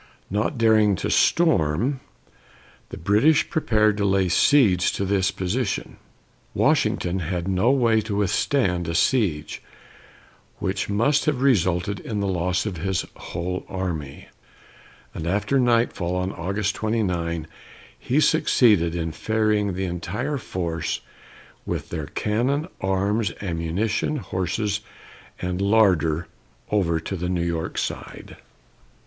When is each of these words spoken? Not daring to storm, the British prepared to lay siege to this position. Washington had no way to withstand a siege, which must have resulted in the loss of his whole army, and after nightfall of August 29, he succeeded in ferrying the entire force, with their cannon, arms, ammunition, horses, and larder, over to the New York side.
Not 0.31 0.57
daring 0.57 0.95
to 0.95 1.11
storm, 1.11 1.99
the 2.89 2.97
British 2.97 3.47
prepared 3.51 3.97
to 3.97 4.03
lay 4.03 4.29
siege 4.29 4.91
to 4.93 5.05
this 5.05 5.29
position. 5.29 5.97
Washington 6.55 7.19
had 7.19 7.47
no 7.47 7.69
way 7.69 8.01
to 8.01 8.15
withstand 8.15 8.87
a 8.87 8.95
siege, 8.95 9.61
which 10.57 10.89
must 10.89 11.25
have 11.25 11.43
resulted 11.43 11.99
in 11.99 12.19
the 12.19 12.27
loss 12.27 12.65
of 12.65 12.77
his 12.77 13.05
whole 13.15 13.63
army, 13.69 14.27
and 15.13 15.27
after 15.27 15.59
nightfall 15.59 16.23
of 16.23 16.31
August 16.31 16.73
29, 16.73 17.45
he 17.99 18.19
succeeded 18.19 18.95
in 18.95 19.11
ferrying 19.11 19.73
the 19.73 19.85
entire 19.85 20.39
force, 20.39 21.01
with 21.63 21.89
their 21.89 22.07
cannon, 22.07 22.67
arms, 22.81 23.31
ammunition, 23.39 24.15
horses, 24.15 24.79
and 25.39 25.61
larder, 25.61 26.25
over 26.71 26.99
to 26.99 27.15
the 27.15 27.29
New 27.29 27.45
York 27.45 27.77
side. 27.77 28.37